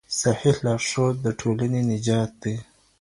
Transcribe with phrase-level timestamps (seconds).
[0.21, 2.55] صحيح لارښود د ټولني نجات دی.